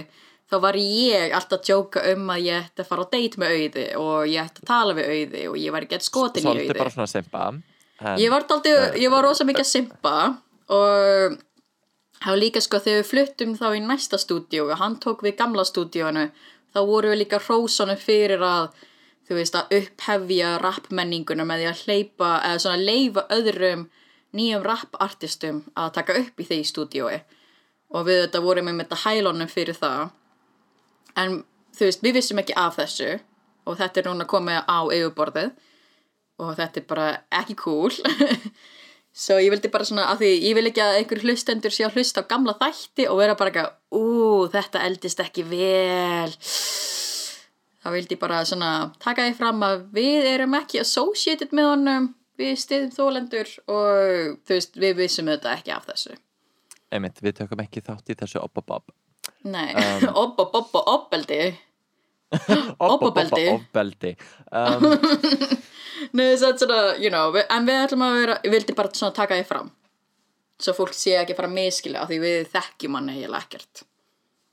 [0.54, 3.56] þá var ég alltaf að djóka um að ég ætti að fara á date með
[3.58, 6.46] auði og ég ætti að tala við auði og ég var ekki að skotin í
[6.46, 6.82] svolítið auði.
[6.84, 7.46] bara svona simpa
[8.20, 8.44] Ég var,
[9.00, 10.14] ég var rosa mikið að simpa
[10.76, 11.36] og
[12.24, 15.64] var líka sko þegar við fluttum þá í næsta stúdíu og hann tók við gamla
[15.68, 16.26] stúdíunu
[16.74, 18.74] þá voru við líka hrósanum fyrir að
[19.28, 23.86] þú veist að upphefja rappmenninguna með því að hleypa eða svona leifa öðrum
[24.36, 27.22] nýjum rappartistum að taka upp í því stúdíui
[27.94, 30.12] og við þetta vorum með þetta hælunum fyrir það
[31.20, 31.42] en
[31.74, 33.12] þú veist við vissum ekki af þessu
[33.68, 35.52] og þetta er núna komið á yfirborðið
[36.44, 37.10] og þetta er bara
[37.42, 37.94] ekki cool.
[39.14, 42.00] Svo ég vildi bara svona að því ég vil ekki að einhver hlustendur sé að
[42.00, 44.06] hlusta á gamla þætti og vera bara eitthvað, ú,
[44.50, 46.34] þetta eldist ekki vel.
[47.84, 48.72] Þá vildi ég bara svona
[49.04, 52.12] taka því fram að við erum ekki associated með honum.
[52.42, 56.18] Við stiðum þólendur og þú veist, við vissum þetta ekki af þessu.
[56.90, 58.58] Einmitt, við tökum ekki þátt í þessu Obb
[59.44, 60.10] Nei, Um.
[60.24, 61.40] obb, obb, obb, obbeldi
[62.34, 63.46] Obb, Obb, Obb, Obbabeldi.
[63.52, 64.16] Obbeldi
[64.60, 64.86] um,
[66.18, 68.94] Nei, það er svona, you know, við, en við ætlum að vera, ég vildi bara
[68.96, 69.72] svona taka því fram
[70.64, 73.84] svo fólk sé ekki fara að miskila því við þekkjum hann eiginlega ekkert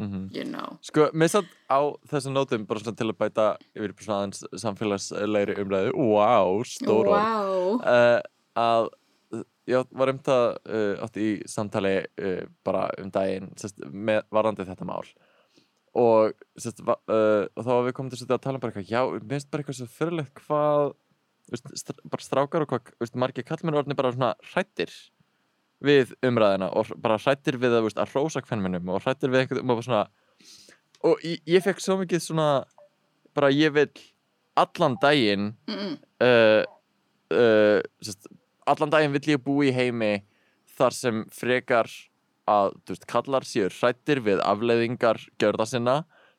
[0.03, 0.25] mhm.
[0.35, 1.81] you know Sko, mér satt á
[2.13, 7.17] þessum nótum bara svona til að bæta yfir svona aðeins samfélagslegri umræðu Wow, stór orð
[7.19, 7.77] wow.
[7.85, 8.19] uh,
[8.61, 8.91] að
[9.71, 14.67] ég var um það uh, átt í samtali uh, bara um daginn sest, með varandi
[14.69, 15.05] þetta mál
[15.99, 18.93] og, sest, va, uh, og þá var við komum til að tala um bara eitthvað
[18.93, 20.93] já, mér finnst bara eitthvað svo fyrirlegt hvað
[21.51, 24.95] veist, str bara strákar og hvað veist, margir kallmenn orðin bara svona hrættir
[25.85, 29.65] við umræðina og bara hrættir við að, veist, að hrósa kvennmennum og hrættir við eitthvað
[29.65, 30.05] um að svona
[31.09, 32.49] og ég, ég fekk svo mikið svona
[33.37, 33.89] bara ég vil
[34.61, 35.97] allan daginn Mm -mm.
[36.27, 36.65] uh,
[37.35, 38.29] uh, sest,
[38.73, 40.15] allan daginn vill ég búa í heimi
[40.79, 41.91] þar sem frekar
[42.51, 45.97] að þú veist, kallar séu hrættir við afleiðingar gjörða sinna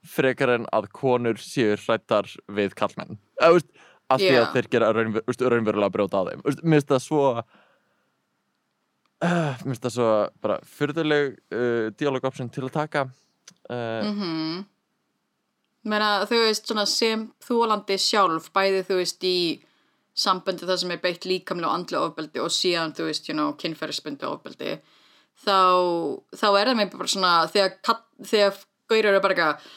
[0.07, 3.69] frekar en að konur séu hrættar við kallmenn uh, veist,
[4.11, 6.41] af því að þeir gera raunver, veist, raunverulega brjóta á þeim.
[6.47, 7.45] Veist, mér finnst það svo uh,
[9.21, 10.11] mér finnst það svo
[10.43, 14.69] bara fyrðuleg uh, dialogoption til að taka uh, Mm
[15.81, 19.37] Meina, þú veist, svona sem þólandi sjálf, bæði þú veist í
[20.17, 23.53] samböndi það sem er beitt líkamlega og andlega ofbeldi og síðan þú veist, you know,
[23.59, 24.75] kynferðisbundi ofbeldi
[25.45, 25.59] þá,
[26.35, 28.59] þá er það mér bara svona þegar, þegar
[28.91, 29.71] gaurar eru bara eitthvað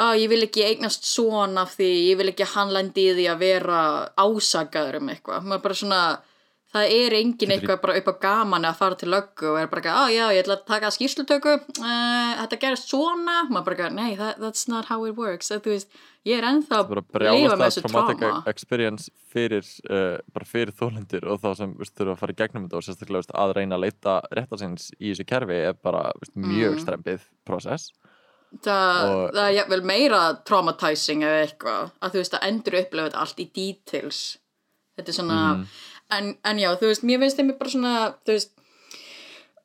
[0.00, 3.14] að ég vil ekki eignast svona af því ég vil ekki að hann lendi í
[3.16, 3.78] því að vera
[4.14, 5.48] ásakaður um eitthvað.
[5.48, 6.02] Maður bara svona
[6.70, 9.80] það er engin eitthvað bara upp á gaman að fara til löggu og er bara
[9.82, 13.40] ekki, á já, ég ætla að taka skýrslutöku uh, þetta gerist svona.
[13.50, 15.50] Maður bara ekki, nei, that, that's not how it works.
[15.50, 15.90] Það, veist,
[16.28, 18.42] ég er ennþá að lifa með þessu traumatic trauma.
[18.52, 22.78] experience fyrir, uh, bara fyrir þólendur og þá sem þurfa að fara í gegnum þetta
[22.78, 26.76] og sérstaklega veist, að reyna að leita réttarsins í þessu kerfi er bara veist, mjög
[26.76, 26.82] Mm.
[26.86, 27.90] strempið process.
[28.62, 33.08] Það, Og- það er jafnvel meira traumatizing eða eitthvað að þú veist að endur upplifa
[33.10, 34.20] þetta allt í details.
[34.98, 35.66] Þetta er svona Mhm.
[36.16, 37.94] En, en já, þú veist, mér finnst þeim bara svona
[38.24, 38.52] þú veist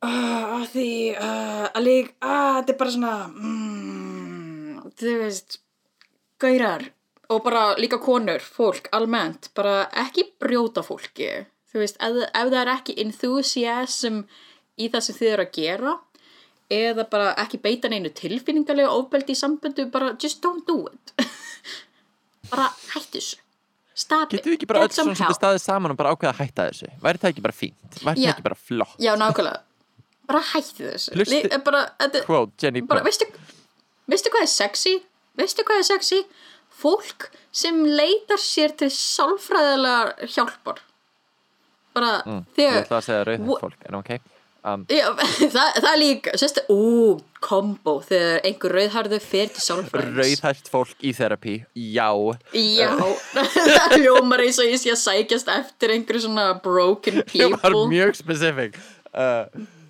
[0.05, 5.59] uh, að því uh, að lík að þetta er bara svona mm, þú veist
[6.41, 6.89] gaurar
[7.29, 11.29] og bara líka konur, fólk, almennt bara ekki brjóta fólki.
[11.71, 14.21] Þú veist, ef, ef það er ekki enthusiasm
[14.77, 15.95] í það sem þið eru að gera
[16.75, 21.13] eða bara ekki beita neinu tilfinningarlega ofbeldi í samböndu, bara just don't do it.
[22.45, 23.17] Bara hættu
[23.95, 26.89] Getum við ekki bara öll svona staðið saman og bara ákveða að hætta þessu?
[27.01, 27.99] Væri það ekki bara fínt?
[28.03, 28.95] Væri það ekki bara flott?
[28.99, 29.59] já, nákvæmlega,
[30.27, 33.05] bara hættu þessu Hlusti- Lí- bara, þetta, Quote, Jenny bara, Purr.
[33.07, 33.25] veistu,
[34.11, 34.95] veistu hvað er sexy?
[35.37, 36.19] Veistu hvað er sexy?
[36.75, 40.79] Fólk sem leitar sér til sálfræðilega hjálpar.
[41.95, 44.09] Bara Mm, Ég þegar, ætla að segja rauðhætt fólk, en ok
[44.65, 45.05] um, já,
[45.55, 50.17] það, það er líka, sérstu, ú, kombo, þegar einhver rauðharðu fer til sálfræðings.
[50.17, 52.09] Rauðhætt fólk í therapy, já
[52.57, 52.89] Já,
[53.77, 57.85] það hljómar eins og ég sé að sækjast eftir einhverju svona broken Ég var people.
[57.93, 58.79] mjög specific
[59.13, 59.45] uh,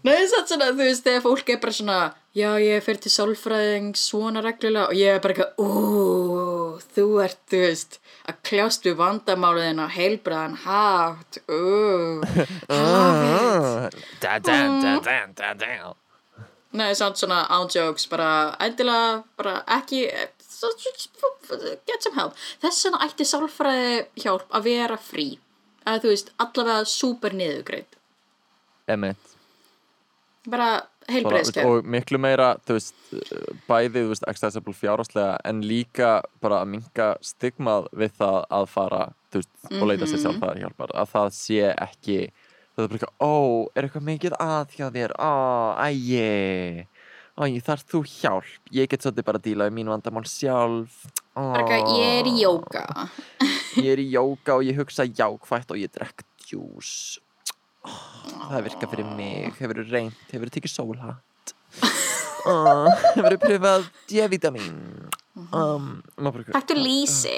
[0.05, 1.99] Nei, satt svona, þú veist, þegar fólk er bara svona
[2.35, 7.39] Já, ég fer til sálfræðing svona reglulega og ég er bara eitthvað Ú, þú ert,
[7.47, 11.39] þú veist að kljást við vandamáliðin á heilbræðan hátt.
[11.49, 12.21] Ú,
[12.69, 14.01] hafið.
[16.75, 20.01] Nei, samt svona án jokes, bara endilega, bara ekki
[21.87, 22.35] get some help.
[22.63, 25.29] Þess vegna ætti sálfræði hjálp að vera frí.
[25.85, 27.95] Að þú veist, allavega súper niðurgreitt
[28.89, 29.34] Emmett
[30.51, 30.69] bara
[31.09, 32.95] heilbreiðskef og miklu meira þú veist,
[33.67, 39.03] bæði þú veist, accessible fjárháslega en líka bara að minka stigmað við það að fara
[39.33, 40.95] þú veist, og leita sér sjálfræðar hjálpar.
[40.95, 42.19] Að það sé ekki
[42.75, 43.35] það er bara eitthvað, ó,
[43.75, 45.15] er eitthvað mikið að hjá þér?
[45.19, 45.33] Ó,
[45.85, 46.87] æje
[47.35, 48.55] æ, þarf þú hjálp?
[48.75, 51.03] Ég get svolítið bara að díla við mín vandamál sjálf.
[51.35, 52.85] Bara eitthvað, ég er í jóka
[53.81, 57.19] ég er í jóka og ég hugsa jákvætt og ég drekk djús
[58.49, 59.53] það virkar fyrir mig.
[59.59, 61.55] Hefur þú reynt, hefur þú tekið sólhatt?
[62.45, 64.67] Oh, hefur þú pröfað D-vitamin
[65.49, 65.87] um,
[66.21, 67.33] maður bara Takktu lýsi.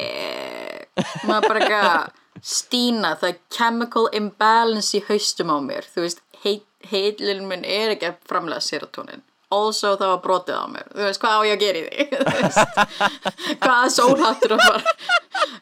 [1.23, 5.87] Maður bara eitthvað Stína, það er chemical imbalance í haustum á mér.
[5.89, 6.19] Þú veist,
[6.91, 10.89] heilin minn er ekki að framlega serotonin also það var brotið á mér.
[10.91, 12.07] Þú veist, hvað á ég að gera í því?
[12.11, 12.59] Þú veist,
[13.63, 14.81] hvað sólhattur að fara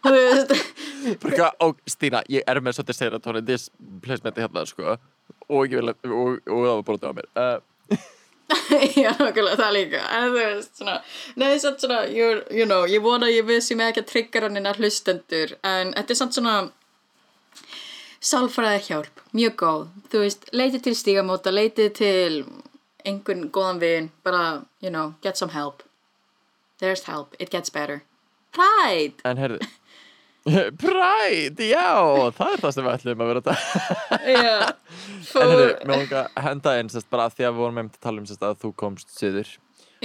[0.05, 1.53] þú veist.
[1.61, 4.97] Ó Stína, ég er með svolítið serotonin displacementi hérna sko.
[5.45, 7.31] Og, vil, og, og það var brotið á mér.
[7.37, 7.57] Uh,
[9.03, 10.01] já, nokkulega það líka.
[10.13, 10.97] En þú veist, svona,
[11.41, 14.49] neði samt svona you, you know, ég vona að ég vissi mig ekki að tryggra
[14.49, 16.57] hann innan hlustendur en þetta er samt svona
[18.25, 19.83] sálfræði hjálp, mjög góð.
[20.09, 22.39] Þú veist, leitið til stígamóta leitið til
[23.05, 25.83] einhvern góðan vin bara, you know, get some help.
[26.79, 28.01] There's help, it gets better.
[28.55, 29.21] Pride!
[29.25, 29.59] En herðu
[30.79, 31.87] Pride, já,
[32.37, 34.67] það er það sem við ætlum að vera þetta yeah.
[35.41, 38.21] En herðu, mér að henda inn sérst, bara því að við vorum með að tala
[38.21, 39.49] um sérst, að þú komst söður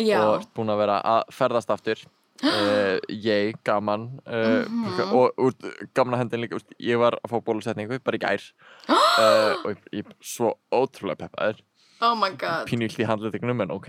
[0.01, 2.07] já, og ert búin að vera að ferðast aftur.
[2.41, 4.07] Uh, ég, gaman.
[4.25, 5.11] Uh, Mhm.
[5.13, 8.47] og, og gaman að hendin líka úst, ég var að fá bólusetningu bara í gær.
[8.89, 11.61] Uh, og ég er svo ótrúlega peppaður
[12.01, 12.67] oh my god.
[12.71, 13.89] Pínu illt í handleitingunum en ok.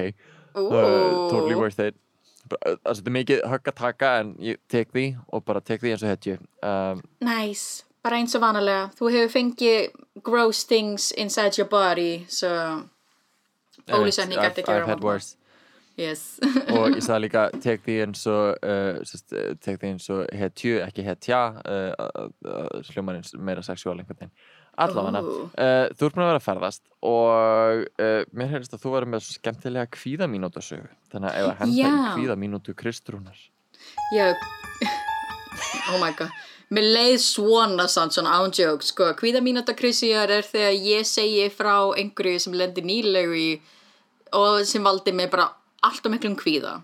[0.55, 1.95] Uh, totally worth it.
[2.65, 5.93] Altså, þetta er mikið högg að taka en ég tek því og bara tek því
[5.93, 6.33] eins og hetju
[6.67, 8.89] um, Nice, bara eins og vanalega.
[8.97, 9.93] Þú hefur fengið
[10.27, 12.49] gross things inside your body, so
[13.87, 15.13] Bólusetning I've- ætti ekki að vera I've had vandamál.
[15.13, 15.37] worse.
[15.97, 16.39] Yes.
[16.75, 20.21] og ég sagði líka tek því eins og uh, sest, uh, tek því eins og
[20.41, 22.07] hetju, ekki hetja uh,
[22.47, 24.33] uh, hljómar eins meira sexuál einhvern veginn
[24.85, 25.45] allavega, Ó.
[25.51, 29.13] uh, þú ert búin að vera að ferðast og uh, mér heyrðist að þú verður
[29.15, 32.13] með skemmtilega kvíðamínútu sögu þannig að ef að henda í Já.
[32.17, 33.41] kvíðamínútu Kristrúnar
[34.11, 34.35] Já,
[35.91, 36.31] oh my god.
[36.71, 39.09] Mér leið svona samt svona án joke, sko.
[39.19, 43.49] Hvíða mínúta krisíjar er þegar ég segi frá einhverju sem lendir nýlegu í
[44.39, 45.49] og sem valdi mig bara
[45.83, 46.77] allt og miklum kvíða.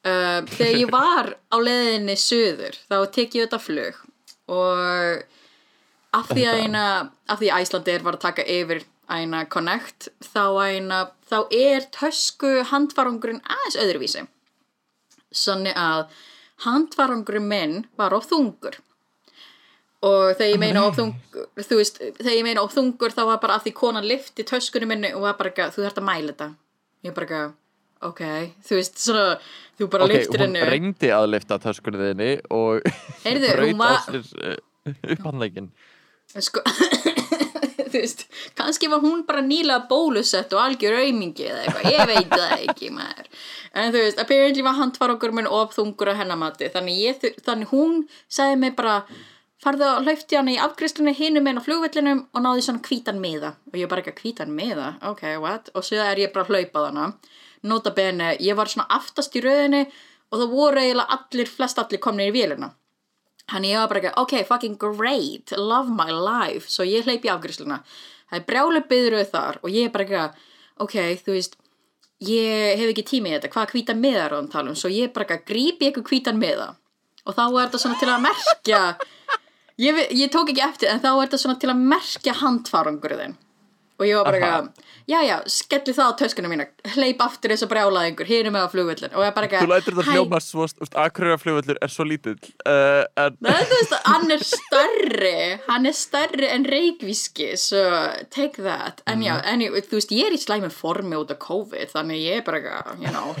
[0.00, 3.98] Uh, þegar ég var á leiðinni söður, þá tek ég þetta flug
[4.48, 5.26] og
[6.16, 6.84] af því að eina,
[7.30, 12.60] af því að Æslandir var að taka yfir eina Connect, þá eina, þá er tösku
[12.70, 14.26] handfarangurinn aðeins öðruvísi.
[15.34, 16.06] Sannig að
[16.66, 18.78] handfarangurinn minn var á þungur.
[20.00, 23.66] Og þegar ég meina ofþungur þú veist, þegar ég meina ofþungur þá var bara að
[23.66, 26.48] því konan lifti töskunni minni og var bara eitthvað, þú þarft að mæla þetta.
[27.04, 27.50] Ég bara eitthvað,
[28.08, 28.22] ok.
[28.68, 29.26] Þú veist, svona,
[29.76, 32.88] þú bara Ok, liftir hún henni reyndi að lifta töskunni þinni og
[33.26, 34.56] hún braut á sér uh,
[35.12, 35.68] upphandlegin
[36.38, 36.62] sko
[37.90, 38.26] þú veist,
[38.58, 42.92] kannski var hún bara nýlega bólusett og algjör aumingi eða eitthvað, ég veit það ekki
[42.94, 43.28] maður.
[43.74, 48.60] en þú veist, apparently var handfarangur minn ofþungur á hennamati þannig, ég, þannig hún sagði
[48.62, 49.00] mig bara
[49.60, 53.50] farðu að hlaupti hann í afgriðslunni hinum einn á flugvellinum og náði svona hvítan miða.
[53.68, 55.68] Og ég bara ekki hvítan miða, ok, what?
[55.76, 57.10] Og svo er ég bara að hlaupa þarna.
[57.68, 59.82] Nota bene, ég var svona aftast í röðinni
[60.30, 62.70] og það voru eiginlega allir, flest allir komnir í vélina
[63.50, 66.70] Hann ég var bara ekki, ok, fucking great, love my life.
[66.70, 67.80] Svo ég hleyp í afgriðsluna.
[68.30, 70.46] Það er brjálu byðruð þar og ég er bara ekki,
[70.84, 71.56] ok, þú veist,
[72.26, 74.78] ég hef ekki tími í þetta, hvað hvítan miðar á hann tala um.
[74.78, 76.70] Svo ég bara ekki, grípi ykkur hvítan miða.
[77.26, 78.80] Og þá er þetta svona til að merkja,
[79.82, 83.36] ég, ég tók ekki eftir, en þá er þetta svona til að merkja handfarangurðin.
[84.00, 87.66] Og ég var bara ekki, já, já, skelli það á töskunum mína, hleyp aftur þess
[87.66, 89.12] að brjálaðingur, hinum með á flugvöllin.
[89.12, 90.68] Og ég bara ekki, Þú lætur þetta hljóma svo,
[91.02, 95.34] Akureyra er svo lítill uh, en Nei, þú veist, hann er stærri
[95.66, 97.82] hann er stærri en reikvíski so
[98.32, 99.04] take that.
[99.10, 102.24] En já, en ég, þú veist, ég er í slæmi formi út af COVID, þannig
[102.24, 103.36] ég er bara eitthvað, you know.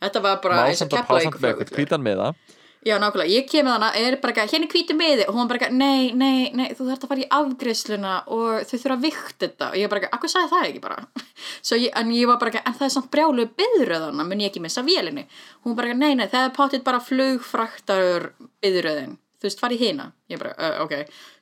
[0.00, 1.28] Þetta var bara eins og samt að
[1.76, 2.32] kepla
[2.80, 4.94] með eitthvað með það já, nákvæmlega, ég kemur þannig, er bara eitthvað hérna er hvíti
[4.96, 5.24] miði.
[5.28, 8.76] Og hún bara eitthvað, nei, nei, nei þú þarft að fara í afgreiðsluna og þau
[8.76, 9.68] þurfa að vikta þetta.
[9.68, 10.98] Og ég bara eitthvað, akkur sagði það ekki bara?
[11.80, 14.62] Ég, en ég var bara eitthvað, en það er samt brjálu byðröðana, mun ég ekki
[14.64, 15.26] missa vélinni
[15.64, 18.26] hún bara eitthvað, nei, nei, það er potið bara flugfraktarur
[18.64, 20.94] byðröðin þú veist, farið hina, ég bara, uh, ok.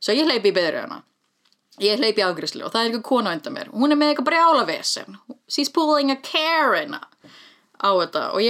[0.03, 1.03] Svo ég hleypi í byðröðana
[1.83, 3.71] ég hleypi í afgreiðslu og það er einhver kona undan mér.
[3.71, 4.27] Með eitthvað
[8.35, 8.43] og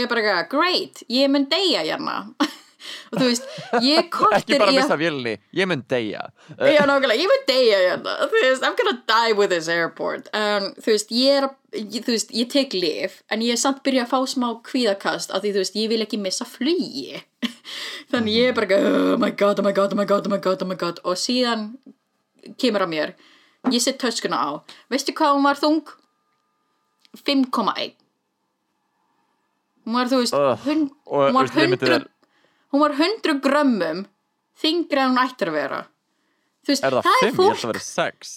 [2.79, 3.47] bara og þú veist,
[3.85, 6.25] ég ekki kortir bara í að missa vélinni, ég mun deyja.
[6.55, 10.29] Uh, Já, nákvæmlega, ég mun deyja hérna, þú veist, I'm gonna die with this airport.
[10.37, 14.07] Um, Þú veist, ég er, þú veist, ég tek lif En ég er samt byrja
[14.07, 17.23] að fá smá kvíðakast Af því, þú veist, ég vil ekki missa flugi.
[18.13, 20.33] Þannig ég er bara, ekki, oh my god, oh my god, oh my god, oh
[20.33, 21.03] my god, oh my god.
[21.05, 21.73] Og síðan
[22.61, 23.17] kemur að mér
[23.69, 24.49] Ég set töskuna á.
[24.89, 25.81] Veistu hvað hún var þung?
[27.19, 27.97] 5,1
[29.89, 32.09] Hún var, þú veist, og, hún var veist, limitið 100
[32.73, 34.05] hún var 100 grömmum
[34.59, 35.81] þingri en hún ættir að vera.
[36.69, 38.35] Veist, er það það 5, er ég held að vera 6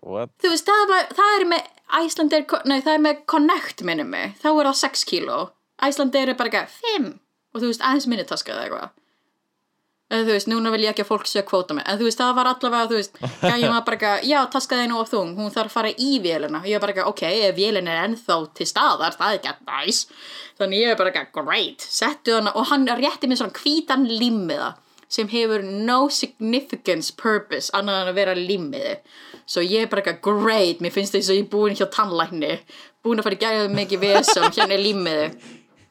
[0.00, 0.30] what?
[0.40, 4.36] þú veist, það, var, það er með Æslandir, nei, það er með Connect minnum mig,
[4.40, 5.40] þá er það 6 kíló.
[5.84, 7.10] Æslandir er bara ekki 5
[7.54, 8.94] og þú veist, aðeins minni taska eða eitthvað
[10.08, 11.84] eða þú veist, núna vil ég ekki að fólk sé að kvóta mig.
[11.88, 14.98] En þú veist, það var allavega, þú veist gæjum að bara ekki, já, taskaði nú
[15.02, 17.94] of þung hún þarf að fara í vélina, ég er bara ekki, ok ef vélina
[17.94, 20.02] er ennþá til staðar, það er ekki næs.
[20.58, 24.74] Þannig ég er bara ekki, great settu hana, og hann rétti mér svona hvítan limmiða
[25.08, 28.98] sem hefur no significance purpose annað en að vera limmiði
[29.48, 32.58] svo ég er bara ekki, great, mér finnst þess að ég er búin hjá tannlækni
[33.04, 35.30] búin að fara í gæjaðu mikið vesum, hérna er limmiði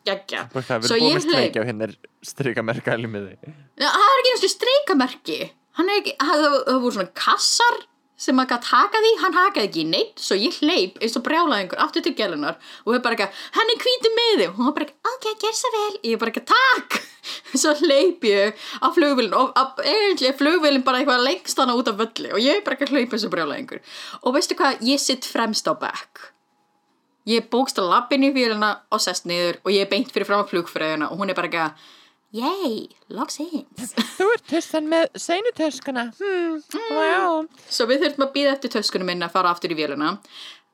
[0.07, 1.59] geggja, Bara hvað, svo við erum ég búin hleyp.
[1.71, 1.97] hérna er
[2.31, 3.35] strikamerka í limiði
[3.77, 5.39] Já, það er ekki eins og streikamerki
[5.77, 7.83] hann er ekki, það, voru svona kassar
[8.17, 11.77] sem maður gætt hakað í, hann hakaði ekki neitt svo ég hleyp eins og brjálaðingur
[11.83, 13.27] aftur til gælunar og við bara ekki,
[13.59, 15.91] hann er hvíti með þig og hún var bara ekki, ok, ger svo vel.
[16.01, 16.97] Ég er bara ekki, takk!
[17.61, 21.91] Svo hleyp ég á flugvélin og að- eiginlega er flugvélin bara eitthvað lengst hana út
[21.91, 23.81] af völli og ég er bara ekki að hlaupa eins og brjálaðingur
[24.23, 26.23] og veistu hvað, ég sitt fremst á bekk
[27.27, 30.43] ég bókst að lappin í vélina og sest niður og ég er beint fyrir fram
[30.43, 31.95] á flugfræðina og hún er bara ekki
[32.35, 36.57] Yay, logsins Þú ert tussan með seinutöskuna hmm,
[36.91, 37.45] wow.
[37.71, 40.17] Svo við þurfum að býða eftir töskunum minn að fara aftur í vélina.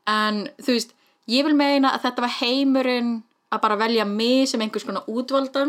[0.09, 0.95] En þú veist,
[1.29, 3.13] ég vil meina að þetta var heimurinn
[3.53, 5.67] að bara velja mig sem einhvers konar útvalda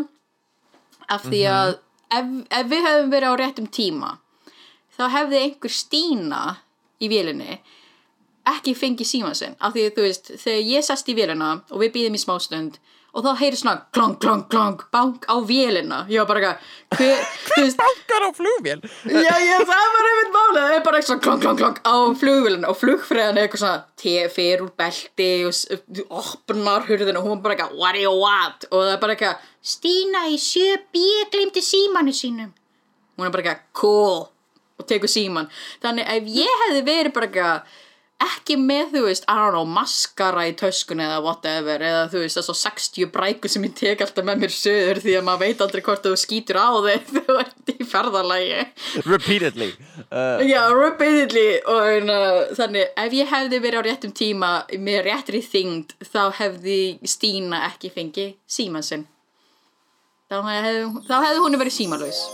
[1.11, 1.75] af því að
[2.09, 4.15] ef, ef við hefðum verið á réttum tíma
[4.97, 6.43] þá hefði einhver Stína
[6.97, 7.59] í vélinni
[8.49, 11.95] ekki fengið síman sinn af því þú veist, þegar ég sest í vélina og við
[11.95, 12.77] býðum í smástund
[13.15, 17.21] og þá heyri svona klang, klang, klang, bank á vélina ég var bara eitthvað, hver,
[17.47, 21.23] þú veist Bankar á flugvél Já, já, það var einmitt málið, það er bara eitthvað
[21.23, 26.87] klang, klang, klang á flugvélina og flugfræðan er eitthvað svona tefir úr belti og opnar
[26.89, 28.67] hurðina og hún bara eitthvað, what do you want?
[28.71, 30.99] Og það er bara eitthvað, Stína í 7B
[31.33, 32.51] glimti símanu sínum.
[33.17, 34.19] Hún er bara eitthvað, cool,
[34.77, 35.47] og tekur síman.
[35.81, 37.79] Þannig ef ég hefði verið bara eitthvað,
[38.23, 42.37] ekki með, þú veist, I don't know, maskara í töskunni eða whatever, eða þú veist,
[42.39, 45.63] þess að 60 brækur sem ég tek alltaf með mér söður því að maður veit
[45.65, 48.61] aldrei hvort þú skýtur á þig þegar þú ert í ferðalagi.
[49.09, 49.69] Repeatedly
[50.05, 51.45] uh, Já, repeatedly
[51.75, 56.79] og uh, þannig ef ég hefði verið á réttum tíma með réttri þyngd þá hefði
[57.03, 59.05] Stína ekki fengið síman sinn
[60.31, 62.25] þá hefði, þá hefði hún verið símalös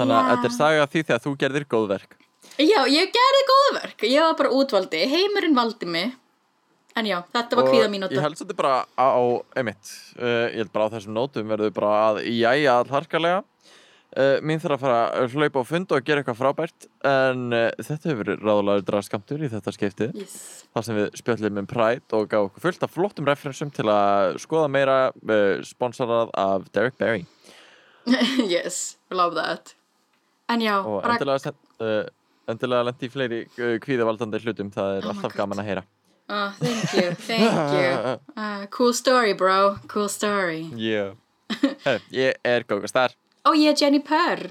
[0.00, 0.30] Þannig að Já.
[0.30, 2.19] þetta er saga því þegar þú gerðir góðverk.
[2.60, 4.02] Já, ég gerði góða verk.
[4.04, 5.04] Ég var bara útvaldi.
[5.08, 6.16] Heimurinn valdi mig.
[6.98, 8.16] En já, þetta var kvíða mínúta.
[8.16, 9.08] Ég held svolítið bara á,
[9.56, 13.44] einmitt, uh, ég held bara á þessum nótum verður bara að jæja allharkalega.
[14.10, 17.68] Uh, mín þarf að fara að hlaupa á fund og gera eitthvað frábært en uh,
[17.78, 20.16] þetta hefur verið ráðulegur draðskamtur í þetta skiptið.
[20.18, 20.34] Yes.
[20.74, 24.40] þar sem við spjöllum um Pride og gaf okkur fullt af flottum referensum til að
[24.42, 27.22] skoða meira uh, sponsorað af Derek Barry
[28.50, 29.76] yes, love that.
[30.50, 31.20] En já, og bara,
[32.54, 35.82] endilega, lendi í fleiri uh, kvíðavaldandi hlutum það er Oh alltaf gaman að heyra
[36.28, 37.90] uh, thank you, thank you.
[38.36, 40.62] Uh, cool story, bro, cool story.
[40.76, 41.10] yeah.
[41.84, 43.10] Hey, ég er Góga Star
[43.42, 44.50] Ó, ég er Jenny Purr.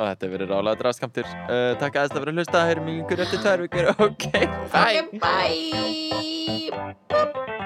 [0.00, 2.94] og þetta hefur verið ráðlega drafskamtur uh, takk aðeins að vera að hlusta, heyrum í
[3.04, 4.24] ykkur eftir tvær vikur ok,
[4.72, 7.59] bye Okay, bye.